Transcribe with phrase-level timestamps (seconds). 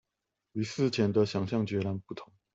[0.53, 2.33] 與事前的想像截然不同